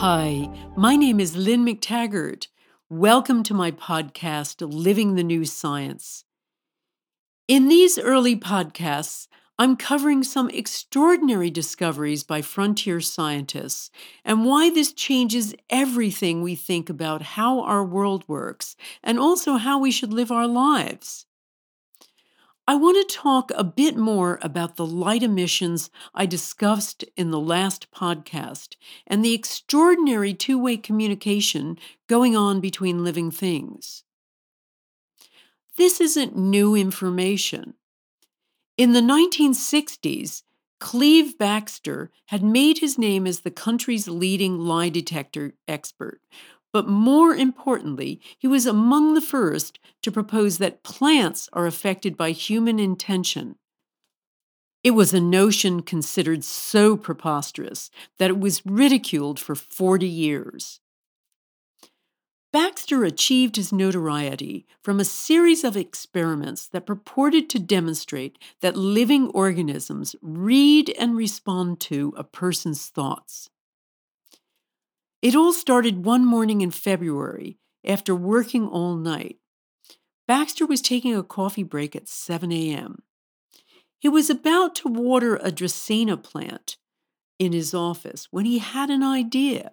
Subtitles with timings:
[0.00, 2.46] Hi, my name is Lynne McTaggart.
[2.88, 6.22] Welcome to my podcast, Living the New Science.
[7.48, 9.26] In these early podcasts,
[9.58, 13.90] I'm covering some extraordinary discoveries by frontier scientists
[14.24, 19.80] and why this changes everything we think about how our world works and also how
[19.80, 21.26] we should live our lives.
[22.68, 27.40] I want to talk a bit more about the light emissions I discussed in the
[27.40, 28.76] last podcast
[29.06, 31.78] and the extraordinary two way communication
[32.08, 34.04] going on between living things.
[35.78, 37.72] This isn't new information.
[38.76, 40.42] In the 1960s,
[40.78, 46.20] Cleve Baxter had made his name as the country's leading lie detector expert,
[46.72, 52.30] but more importantly, he was among the first to propose that plants are affected by
[52.30, 53.56] human intention.
[54.84, 60.80] It was a notion considered so preposterous that it was ridiculed for 40 years.
[62.50, 69.28] Baxter achieved his notoriety from a series of experiments that purported to demonstrate that living
[69.28, 73.50] organisms read and respond to a person's thoughts.
[75.20, 79.38] It all started one morning in February after working all night.
[80.28, 83.02] Baxter was taking a coffee break at 7 a.m.
[83.98, 86.76] He was about to water a Dracaena plant
[87.38, 89.72] in his office when he had an idea.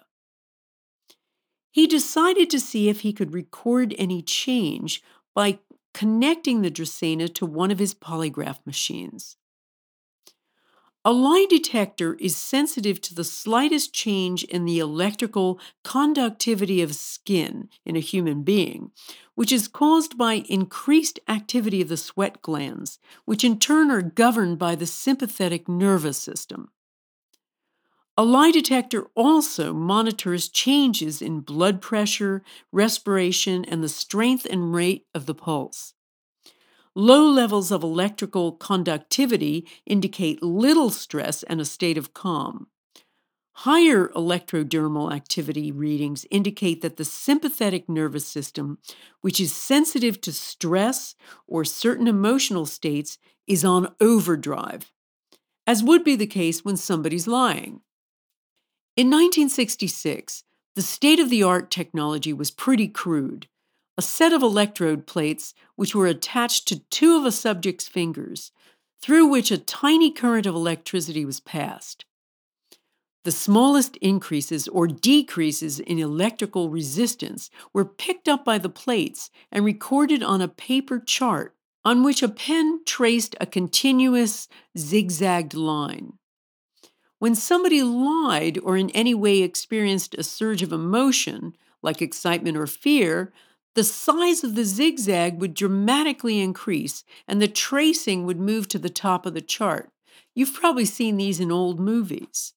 [1.72, 5.04] He decided to see if he could record any change
[5.36, 5.60] by
[5.94, 9.38] connecting the Dracaena to one of his polygraph machines.
[11.08, 17.70] A lie detector is sensitive to the slightest change in the electrical conductivity of skin
[17.86, 18.89] in a human being,
[19.36, 24.58] which is caused by increased activity of the sweat glands, which in turn are governed
[24.58, 26.71] by the sympathetic nervous system.
[28.17, 32.42] A lie detector also monitors changes in blood pressure,
[32.72, 35.95] respiration, and the strength and rate of the pulse.
[36.98, 42.67] Low levels of electrical conductivity indicate little stress and a state of calm.
[43.60, 48.78] Higher electrodermal activity readings indicate that the sympathetic nervous system,
[49.20, 51.16] which is sensitive to stress
[51.48, 54.94] or certain emotional states, is on overdrive,
[55.67, 57.82] as would be the case when somebody's lying.
[58.95, 60.45] In 1966,
[60.76, 63.50] the state of the art technology was pretty crude
[63.98, 68.52] a set of electrode plates which were attached to two of a subject's fingers,
[69.02, 72.05] through which a tiny current of electricity was passed.
[73.23, 79.66] The smallest increases or decreases in electrical resistance were picked up by the plates and
[79.66, 84.48] recorded on a paper chart on which a pen traced a continuous
[84.78, 86.14] zigzagged line.
[87.20, 92.67] When somebody lied or in any way experienced a surge of emotion, like excitement or
[92.67, 93.32] fear,
[93.75, 98.89] the size of the zigzag would dramatically increase and the tracing would move to the
[98.89, 99.89] top of the chart.
[100.33, 102.53] You've probably seen these in old movies.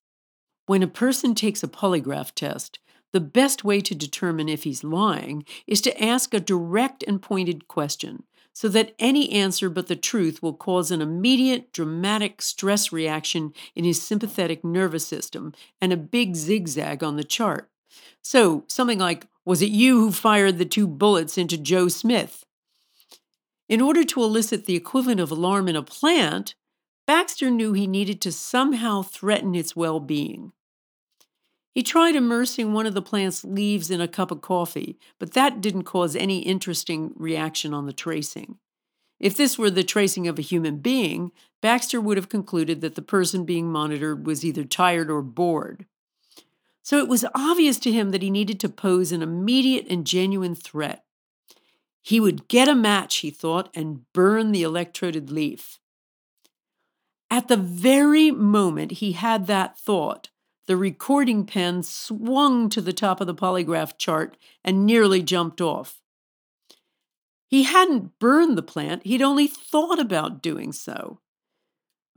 [0.66, 2.78] When a person takes a polygraph test,
[3.12, 7.66] the best way to determine if he's lying is to ask a direct and pointed
[7.66, 13.52] question so that any answer but the truth will cause an immediate dramatic stress reaction
[13.74, 17.70] in his sympathetic nervous system and a big zigzag on the chart.
[18.20, 22.44] So, something like, Was it you who fired the two bullets into Joe Smith?
[23.66, 26.54] In order to elicit the equivalent of alarm in a plant,
[27.06, 30.52] Baxter knew he needed to somehow threaten its well being.
[31.74, 35.62] He tried immersing one of the plant's leaves in a cup of coffee, but that
[35.62, 38.58] didn't cause any interesting reaction on the tracing.
[39.18, 41.32] If this were the tracing of a human being,
[41.62, 45.86] Baxter would have concluded that the person being monitored was either tired or bored.
[46.88, 50.54] So it was obvious to him that he needed to pose an immediate and genuine
[50.54, 51.04] threat.
[52.00, 55.78] He would get a match, he thought, and burn the electroded leaf.
[57.30, 60.30] At the very moment he had that thought,
[60.66, 66.00] the recording pen swung to the top of the polygraph chart and nearly jumped off.
[67.48, 71.20] He hadn't burned the plant, he'd only thought about doing so.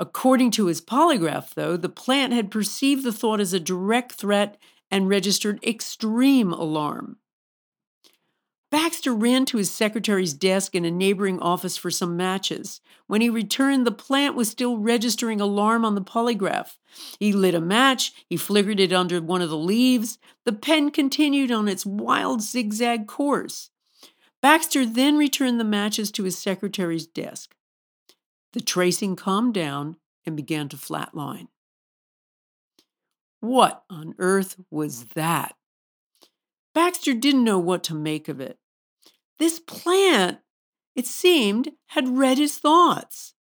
[0.01, 4.57] According to his polygraph, though, the plant had perceived the thought as a direct threat
[4.91, 7.17] and registered extreme alarm.
[8.71, 12.79] Baxter ran to his secretary's desk in a neighboring office for some matches.
[13.05, 16.77] When he returned, the plant was still registering alarm on the polygraph.
[17.19, 20.17] He lit a match, he flickered it under one of the leaves.
[20.45, 23.71] The pen continued on its wild zigzag course.
[24.41, 27.53] Baxter then returned the matches to his secretary's desk.
[28.53, 31.47] The tracing calmed down and began to flatline.
[33.41, 35.13] What on earth was mm.
[35.15, 35.55] that?
[36.73, 38.57] Baxter didn't know what to make of it.
[39.39, 40.39] This plant,
[40.95, 43.33] it seemed, had read his thoughts.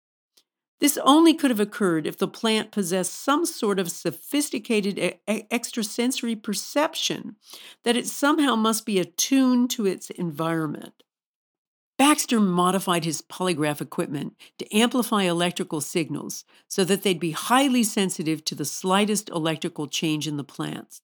[0.79, 6.37] This only could have occurred if the plant possessed some sort of sophisticated e- extrasensory
[6.37, 7.35] perception,
[7.83, 11.03] that it somehow must be attuned to its environment.
[11.99, 18.45] Baxter modified his polygraph equipment to amplify electrical signals so that they'd be highly sensitive
[18.45, 21.01] to the slightest electrical change in the plants.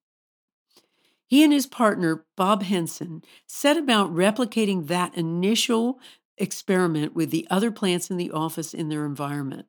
[1.28, 6.00] He and his partner, Bob Henson, set about replicating that initial
[6.38, 9.66] experiment with the other plants in the office in their environment.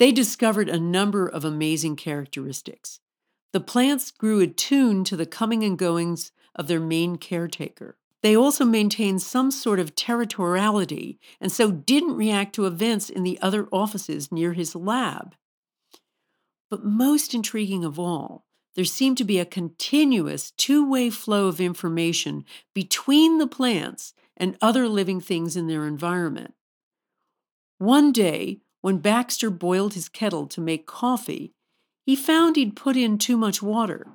[0.00, 2.98] They discovered a number of amazing characteristics.
[3.52, 7.98] The plants grew attuned to the coming and goings of their main caretaker.
[8.22, 13.38] They also maintained some sort of territoriality and so didn't react to events in the
[13.40, 15.34] other offices near his lab.
[16.70, 18.44] But most intriguing of all,
[18.74, 22.44] there seemed to be a continuous two way flow of information
[22.74, 26.54] between the plants and other living things in their environment.
[27.78, 31.52] One day, when Baxter boiled his kettle to make coffee,
[32.06, 34.06] he found he'd put in too much water.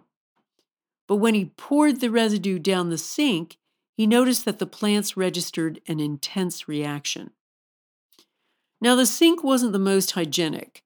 [1.07, 3.57] But when he poured the residue down the sink,
[3.95, 7.31] he noticed that the plants registered an intense reaction.
[8.81, 10.83] Now, the sink wasn't the most hygienic.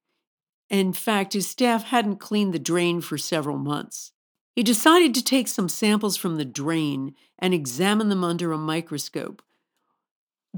[0.70, 4.12] In fact, his staff hadn't cleaned the drain for several months.
[4.56, 9.42] He decided to take some samples from the drain and examine them under a microscope.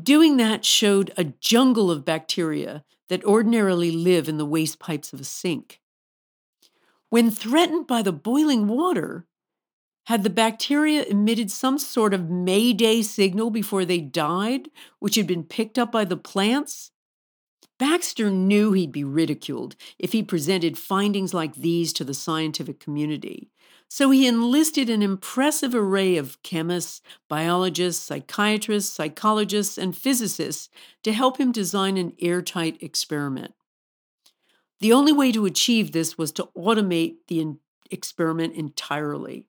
[0.01, 5.19] Doing that showed a jungle of bacteria that ordinarily live in the waste pipes of
[5.19, 5.81] a sink.
[7.09, 9.27] When threatened by the boiling water,
[10.11, 14.67] had the bacteria emitted some sort of mayday signal before they died,
[14.99, 16.91] which had been picked up by the plants?
[17.79, 23.51] Baxter knew he'd be ridiculed if he presented findings like these to the scientific community.
[23.87, 30.67] So he enlisted an impressive array of chemists, biologists, psychiatrists, psychologists, and physicists
[31.03, 33.53] to help him design an airtight experiment.
[34.81, 37.55] The only way to achieve this was to automate the
[37.89, 39.45] experiment entirely.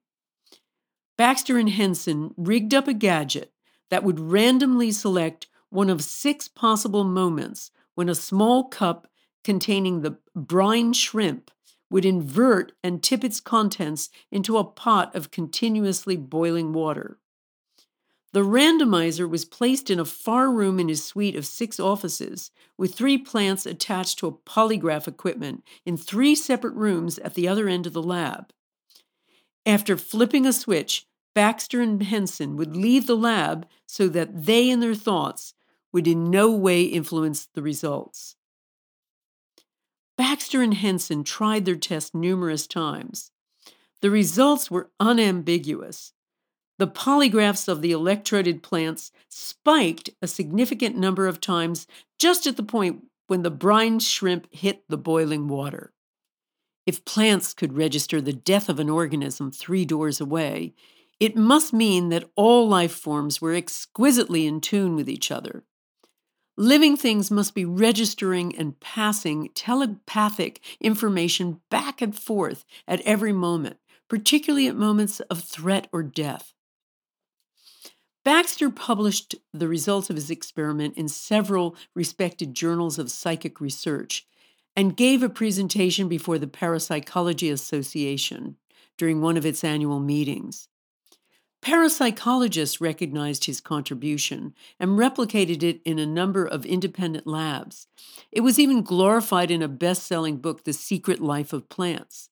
[1.17, 3.53] Baxter and Henson rigged up a gadget
[3.91, 9.07] that would randomly select one of six possible moments when a small cup
[9.45, 11.51] containing the brine shrimp
[11.91, 17.19] would invert and tip its contents into a pot of continuously boiling water.
[18.33, 22.95] The randomizer was placed in a far room in his suite of six offices, with
[22.95, 27.87] three plants attached to a polygraph equipment in three separate rooms at the other end
[27.87, 28.51] of the lab.
[29.65, 34.83] After flipping a switch, Baxter and Henson would leave the lab so that they and
[34.83, 35.55] their thoughts
[35.93, 38.37] would in no way influence the results.
[40.19, 43.31] Baxter and Henson tried their test numerous times.
[44.01, 46.13] The results were unambiguous.
[46.79, 51.87] The polygraphs of the electroded plants spiked a significant number of times
[52.19, 55.93] just at the point when the brine shrimp hit the boiling water.
[56.85, 60.75] If plants could register the death of an organism three doors away,
[61.21, 65.63] it must mean that all life forms were exquisitely in tune with each other.
[66.57, 73.77] Living things must be registering and passing telepathic information back and forth at every moment,
[74.09, 76.53] particularly at moments of threat or death.
[78.25, 84.27] Baxter published the results of his experiment in several respected journals of psychic research
[84.77, 88.57] and gave a presentation before the Parapsychology Association
[88.97, 90.69] during one of its annual meetings.
[91.63, 97.87] Parapsychologists recognized his contribution and replicated it in a number of independent labs.
[98.33, 102.31] It was even glorified in a best selling book, The Secret Life of Plants.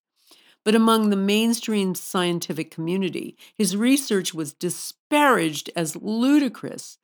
[0.64, 6.98] But among the mainstream scientific community, his research was disparaged as ludicrous,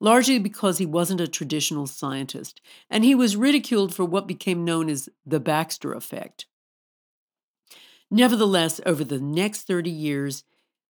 [0.00, 2.60] largely because he wasn't a traditional scientist,
[2.90, 6.46] and he was ridiculed for what became known as the Baxter effect.
[8.10, 10.44] Nevertheless, over the next 30 years,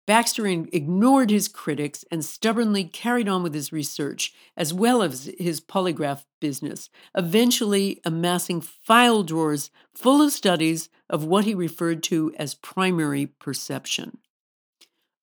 [0.05, 5.61] Baxter ignored his critics and stubbornly carried on with his research, as well as his
[5.61, 12.55] polygraph business, eventually amassing file drawers full of studies of what he referred to as
[12.55, 14.19] primary perception.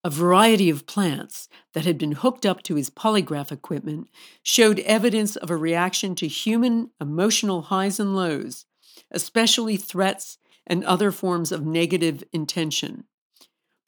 [0.03, 4.07] A variety of plants that had been hooked up to his polygraph equipment
[4.41, 8.65] showed evidence of a reaction to human emotional highs and lows,
[9.11, 13.05] especially threats and other forms of negative intention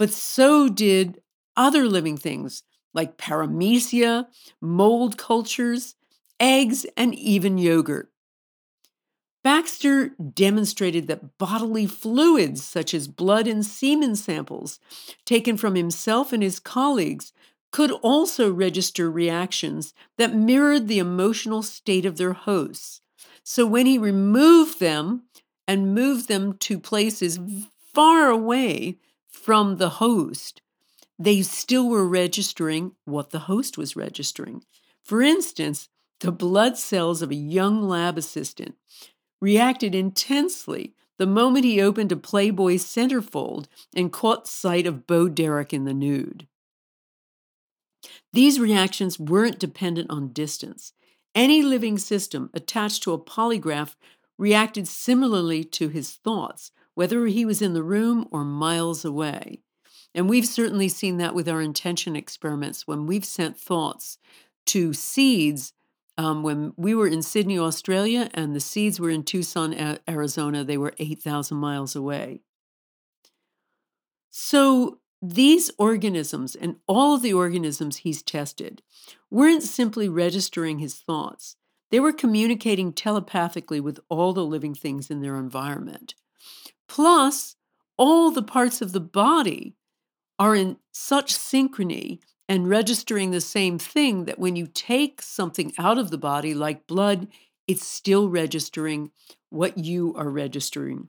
[0.01, 1.21] but so did
[1.55, 4.25] other living things like paramecia,
[4.59, 5.93] mold cultures,
[6.39, 8.11] eggs, and even yogurt.
[9.43, 14.79] Baxter demonstrated that bodily fluids, such as blood and semen samples
[15.25, 17.33] taken from himself and his colleagues,
[17.71, 23.01] could also register reactions that mirrored the emotional state of their hosts.
[23.43, 25.23] So when he removed them
[25.67, 27.39] and moved them to places
[27.93, 30.61] far away from the host,
[31.17, 34.63] they still were registering what the host was registering.
[35.03, 38.75] For instance, the blood cells of a young lab assistant
[39.41, 45.73] reacted intensely the moment he opened a Playboy centerfold and caught sight of Bo Derek
[45.73, 46.47] in the nude.
[48.33, 50.93] These reactions weren't dependent on distance.
[51.35, 53.95] Any living system attached to a polygraph
[54.37, 59.59] reacted similarly to his thoughts, whether he was in the room or miles away.
[60.13, 64.17] And we've certainly seen that with our intention experiments when we've sent thoughts
[64.67, 65.73] to seeds.
[66.21, 70.77] Um, when we were in Sydney, Australia, and the seeds were in Tucson, Arizona, they
[70.77, 72.41] were 8,000 miles away.
[74.29, 78.83] So these organisms and all of the organisms he's tested
[79.31, 81.55] weren't simply registering his thoughts,
[81.89, 86.13] they were communicating telepathically with all the living things in their environment.
[86.87, 87.55] Plus,
[87.97, 89.75] all the parts of the body
[90.37, 92.19] are in such synchrony
[92.51, 96.85] and registering the same thing that when you take something out of the body, like
[96.85, 97.29] blood,
[97.65, 99.09] it's still registering
[99.49, 101.07] what you are registering.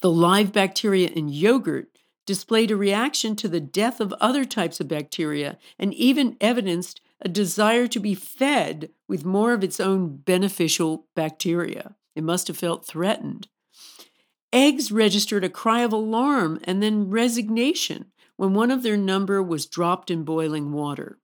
[0.00, 1.88] The live bacteria in yogurt
[2.26, 7.28] displayed a reaction to the death of other types of bacteria and even evidenced a
[7.28, 11.96] desire to be fed with more of its own beneficial bacteria.
[12.14, 13.48] It must have felt threatened.
[14.52, 18.11] Eggs registered a cry of alarm and then resignation
[18.42, 21.20] when one of their number was dropped in boiling water.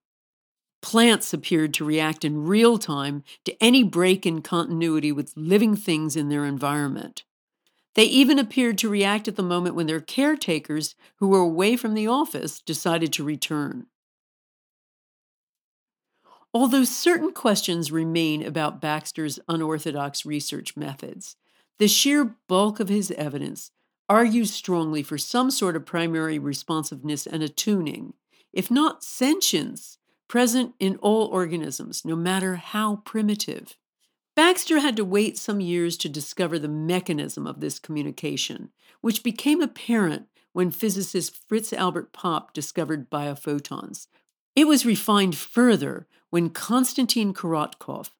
[0.82, 6.14] Plants appeared to react in real time to any break in continuity with living things
[6.14, 7.25] in their environment.
[7.96, 11.94] They even appeared to react at the moment when their caretakers, who were away from
[11.94, 13.87] the office, decided to return.
[16.54, 21.34] Although certain questions remain about Baxter's unorthodox research methods,
[21.80, 23.72] the sheer bulk of his evidence
[24.08, 28.14] argues strongly for some sort of primary responsiveness and attuning,
[28.52, 29.98] if not sentience,
[30.28, 33.76] present in all organisms, no matter how primitive.
[34.36, 39.60] Baxter had to wait some years to discover the mechanism of this communication, which became
[39.60, 44.06] apparent when physicist Fritz Albert Popp discovered biophotons.
[44.54, 48.10] It was refined further when Konstantin Korotkov,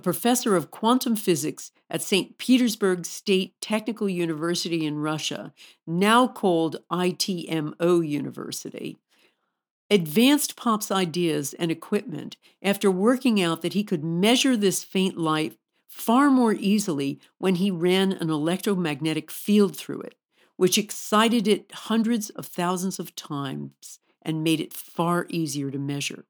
[0.00, 2.38] a professor of quantum physics at St.
[2.38, 5.52] Petersburg State Technical University in Russia,
[5.86, 8.96] now called ITMO University,
[9.90, 15.58] advanced Popp's ideas and equipment after working out that he could measure this faint light
[15.86, 20.14] far more easily when he ran an electromagnetic field through it,
[20.56, 26.24] which excited it hundreds of thousands of times and made it far easier to measure.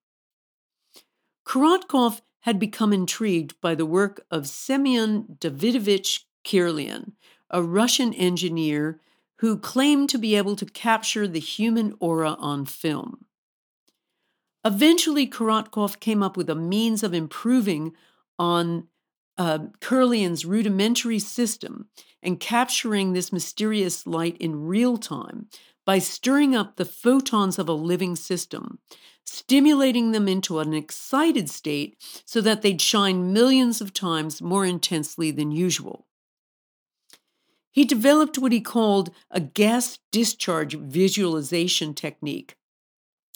[1.47, 7.13] Korotkov had become intrigued by the work of Semyon Davidovich Kirlian,
[7.51, 9.01] a Russian engineer
[9.37, 13.25] who claimed to be able to capture the human aura on film.
[14.65, 17.93] Eventually, Korotkov came up with a means of improving
[18.39, 18.89] on
[19.39, 21.89] uh, Kirlian's rudimentary system
[22.23, 25.47] and capturing this mysterious light in real time
[25.87, 28.79] by stirring up the photons of a living system,
[29.27, 35.31] stimulating them into an excited state so that they'd shine millions of times more intensely
[35.31, 36.07] than usual.
[37.71, 42.57] He developed what he called a gas discharge visualization technique,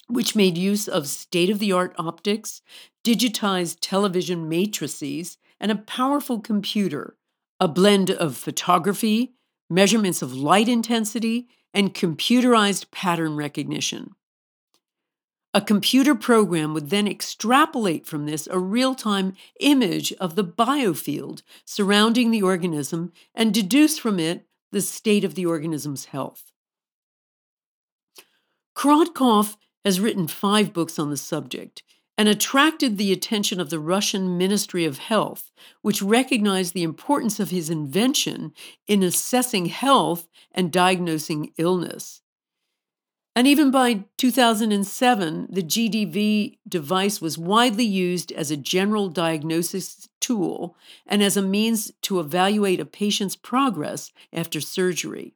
[0.07, 2.61] which made use of state of the art optics,
[3.03, 7.15] digitized television matrices, and a powerful computer,
[7.59, 9.33] a blend of photography,
[9.69, 14.15] measurements of light intensity, and computerized pattern recognition.
[15.55, 21.43] A computer program would then extrapolate from this a real time image of the biofield
[21.63, 26.51] surrounding the organism and deduce from it the state of the organism's health.
[28.75, 31.83] Korotkov has written five books on the subject,
[32.17, 37.49] and attracted the attention of the Russian Ministry of Health, which recognized the importance of
[37.49, 38.53] his invention
[38.87, 42.21] in assessing health and diagnosing illness.
[43.35, 50.77] And even by 2007, the GDV device was widely used as a general diagnosis tool
[51.05, 55.33] and as a means to evaluate a patient's progress after surgery.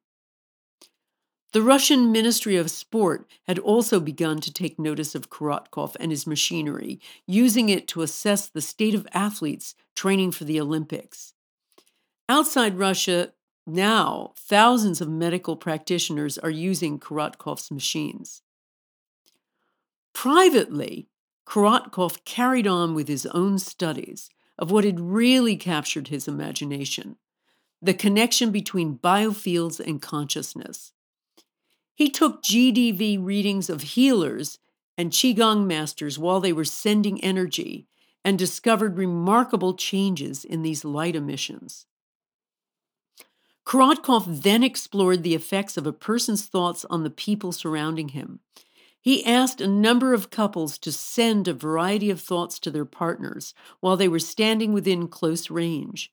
[1.51, 6.27] The Russian Ministry of Sport had also begun to take notice of Korotkov and his
[6.27, 11.33] machinery, using it to assess the state of athletes training for the Olympics.
[12.29, 13.33] Outside Russia,
[13.69, 18.41] now thousands of medical practitioners are using Korotkov's machines.
[20.13, 21.07] Privately,
[21.45, 27.15] Korotkov carried on with his own studies of what had really captured his imagination
[27.81, 30.91] the connection between biofields and consciousness.
[31.95, 34.59] He took GDV readings of healers
[34.97, 37.87] and Qigong masters while they were sending energy
[38.25, 41.85] and discovered remarkable changes in these light emissions.
[43.69, 48.39] Korotkov then explored the effects of a person's thoughts on the people surrounding him.
[48.99, 53.53] He asked a number of couples to send a variety of thoughts to their partners
[53.79, 56.11] while they were standing within close range.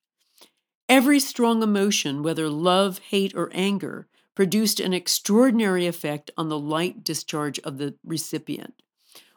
[0.87, 7.03] Every strong emotion, whether love, hate, or anger, produced an extraordinary effect on the light
[7.03, 8.83] discharge of the recipient.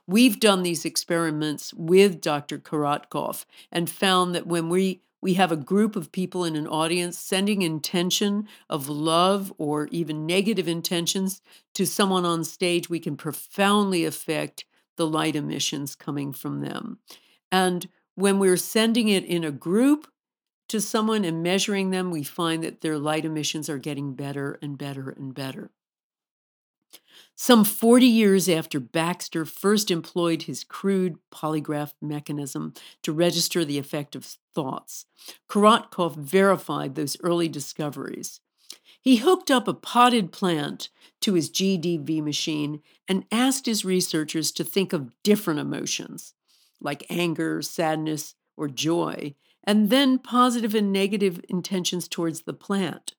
[0.06, 2.58] We've done these experiments with Dr.
[2.58, 7.18] Korotkov and found that when we we have a group of people in an audience
[7.18, 11.42] sending intention of love or even negative intentions
[11.74, 17.00] to someone on stage, we can profoundly affect the light emissions coming from them.
[17.52, 20.08] And when we're sending it in a group
[20.70, 24.78] to someone and measuring them, we find that their light emissions are getting better and
[24.78, 25.72] better and better.
[27.42, 34.14] Some 40 years after Baxter first employed his crude polygraph mechanism to register the effect
[34.14, 35.06] of thoughts,
[35.50, 38.42] Korotkov verified those early discoveries.
[39.00, 40.90] He hooked up a potted plant
[41.22, 46.34] to his GDV machine and asked his researchers to think of different emotions,
[46.82, 53.14] like anger, sadness, or joy, and then positive and negative intentions towards the plant.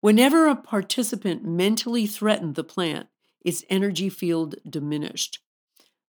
[0.00, 3.08] Whenever a participant mentally threatened the plant,
[3.44, 5.40] its energy field diminished.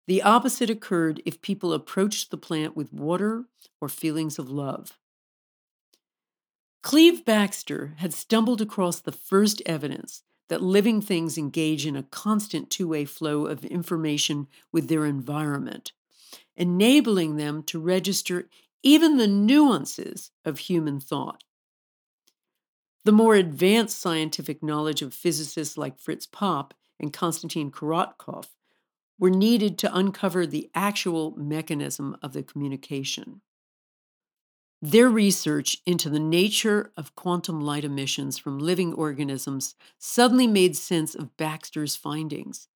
[0.08, 3.46] The opposite occurred if people approached the plant with water
[3.82, 4.98] or feelings of love.
[6.82, 12.70] Cleve Baxter had stumbled across the first evidence that living things engage in a constant
[12.70, 15.92] two way flow of information with their environment,
[16.56, 18.50] enabling them to register
[18.82, 21.44] even the nuances of human thought.
[23.06, 28.48] The more advanced scientific knowledge of physicists like Fritz Popp and Konstantin Korotkov
[29.18, 33.42] were needed to uncover the actual mechanism of the communication.
[34.82, 41.16] Their research into the nature of quantum light emissions from living organisms suddenly made sense
[41.16, 42.70] of Baxter's findings.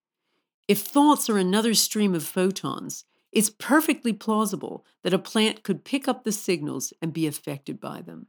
[0.68, 6.08] If thoughts are another stream of photons, it's perfectly plausible that a plant could pick
[6.08, 8.28] up the signals and be affected by them.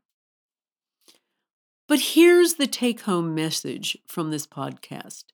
[1.86, 5.24] But here's the take home message from this podcast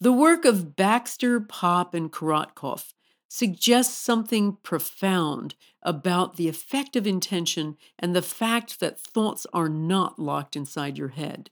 [0.00, 2.92] the work of Baxter, Popp, and Korotkov
[3.28, 10.18] suggests something profound about the effect of intention and the fact that thoughts are not
[10.18, 11.50] locked inside your head.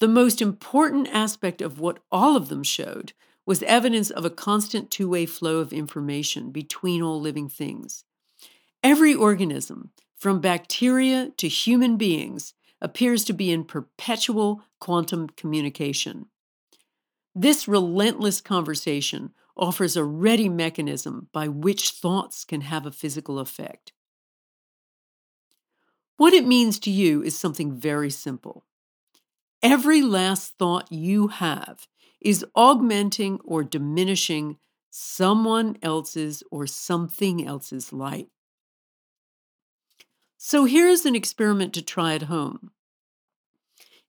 [0.00, 3.14] The most important aspect of what all of them showed
[3.46, 8.04] was evidence of a constant two way flow of information between all living things.
[8.82, 16.26] Every organism, from bacteria to human beings, appears to be in perpetual quantum communication.
[17.34, 23.92] This relentless conversation offers a ready mechanism by which thoughts can have a physical effect.
[26.16, 28.64] What it means to you is something very simple.
[29.62, 31.86] Every last thought you have
[32.20, 34.58] is augmenting or diminishing
[34.90, 38.28] someone else's or something else's light.
[40.42, 42.70] So here's an experiment to try at home.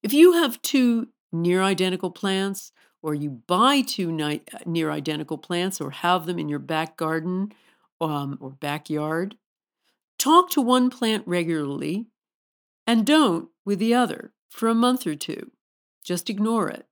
[0.01, 5.81] If you have two near identical plants, or you buy two ni- near identical plants,
[5.81, 7.51] or have them in your back garden
[7.99, 9.35] um, or backyard,
[10.17, 12.07] talk to one plant regularly
[12.87, 15.51] and don't with the other for a month or two.
[16.01, 16.87] Just ignore it.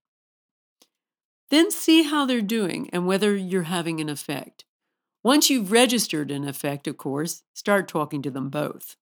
[1.49, 4.65] Then see how they're doing and whether you're having an effect.
[5.23, 8.97] Once you've registered an effect, of course, start talking to them both.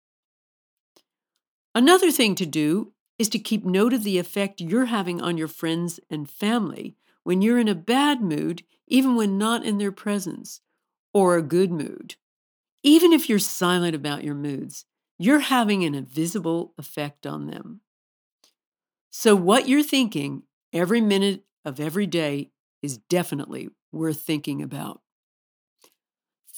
[1.78, 5.48] Another thing to do is to keep note of the effect you're having on your
[5.48, 10.62] friends and family when you're in a bad mood, even when not in their presence,
[11.13, 12.16] or a good mood.
[12.82, 14.86] Even if you're silent about your moods,
[15.20, 17.82] you're having an invisible effect on them.
[19.12, 22.50] So, what you're thinking every minute of every day
[22.82, 25.02] is definitely worth thinking about.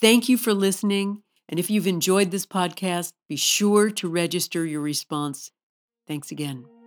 [0.00, 1.24] Thank you for listening.
[1.50, 5.50] And if you've enjoyed this podcast, be sure to register your response.
[6.06, 6.79] Thanks again.